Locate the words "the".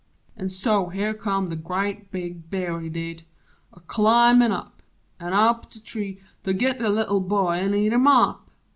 1.49-1.55, 5.69-5.79, 6.79-6.89